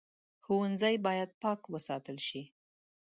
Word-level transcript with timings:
ښوونځی 0.43 0.95
باید 1.05 1.29
پاک 1.41 1.61
وساتل 1.73 2.17
شي 2.27 2.41